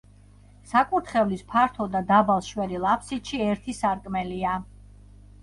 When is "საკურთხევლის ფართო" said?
0.69-1.87